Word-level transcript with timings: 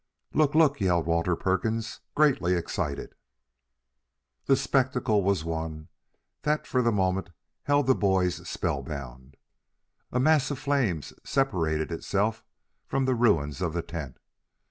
"Look, 0.33 0.55
look!" 0.55 0.81
yelled 0.81 1.05
Walter 1.05 1.35
Perkins, 1.35 1.99
greatly 2.15 2.55
excited. 2.55 3.13
The 4.47 4.55
spectacle 4.55 5.21
was 5.21 5.43
one 5.45 5.89
that 6.41 6.65
for 6.65 6.81
the 6.81 6.91
moment 6.91 7.29
held 7.65 7.85
the 7.85 7.93
boys 7.93 8.49
spellbound. 8.49 9.37
A 10.11 10.19
mass 10.19 10.49
of 10.49 10.57
flame 10.57 11.03
separated 11.03 11.91
itself 11.91 12.43
from 12.87 13.05
the 13.05 13.13
ruins 13.13 13.61
of 13.61 13.73
the 13.73 13.83
tent. 13.83 14.17